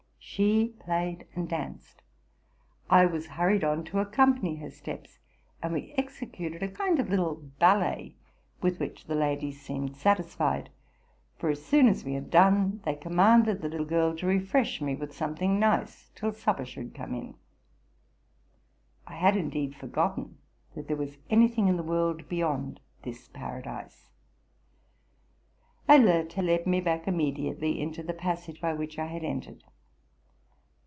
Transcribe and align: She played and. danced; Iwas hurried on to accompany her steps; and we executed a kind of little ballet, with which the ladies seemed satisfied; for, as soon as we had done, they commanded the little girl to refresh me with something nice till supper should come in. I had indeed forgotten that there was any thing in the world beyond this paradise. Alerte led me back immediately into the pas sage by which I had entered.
She 0.23 0.69
played 0.79 1.27
and. 1.35 1.47
danced; 1.49 2.01
Iwas 2.89 3.25
hurried 3.25 3.65
on 3.65 3.83
to 3.85 3.99
accompany 3.99 4.55
her 4.57 4.71
steps; 4.71 5.19
and 5.61 5.73
we 5.73 5.93
executed 5.97 6.63
a 6.63 6.69
kind 6.71 6.99
of 6.99 7.09
little 7.09 7.43
ballet, 7.59 8.15
with 8.61 8.79
which 8.79 9.05
the 9.07 9.15
ladies 9.15 9.61
seemed 9.61 9.97
satisfied; 9.97 10.69
for, 11.37 11.49
as 11.49 11.63
soon 11.65 11.89
as 11.89 12.05
we 12.05 12.13
had 12.13 12.29
done, 12.29 12.79
they 12.85 12.95
commanded 12.95 13.61
the 13.61 13.67
little 13.67 13.85
girl 13.85 14.15
to 14.15 14.25
refresh 14.25 14.79
me 14.79 14.95
with 14.95 15.13
something 15.13 15.59
nice 15.59 16.11
till 16.15 16.31
supper 16.31 16.65
should 16.65 16.95
come 16.95 17.13
in. 17.13 17.35
I 19.05 19.15
had 19.15 19.35
indeed 19.35 19.75
forgotten 19.75 20.37
that 20.75 20.87
there 20.87 20.97
was 20.97 21.17
any 21.29 21.49
thing 21.49 21.67
in 21.67 21.75
the 21.77 21.83
world 21.83 22.29
beyond 22.29 22.79
this 23.01 23.27
paradise. 23.27 24.11
Alerte 25.89 26.41
led 26.41 26.65
me 26.65 26.79
back 26.79 27.05
immediately 27.05 27.81
into 27.81 28.01
the 28.01 28.13
pas 28.13 28.43
sage 28.43 28.61
by 28.61 28.73
which 28.73 28.97
I 28.97 29.07
had 29.07 29.25
entered. 29.25 29.63